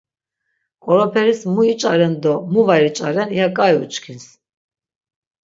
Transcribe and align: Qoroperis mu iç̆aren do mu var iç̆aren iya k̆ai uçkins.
Qoroperis 0.83 1.41
mu 1.53 1.61
iç̆aren 1.73 2.13
do 2.23 2.33
mu 2.51 2.61
var 2.67 2.81
iç̆aren 2.89 3.29
iya 3.35 3.47
k̆ai 3.55 3.73
uçkins. 3.83 4.25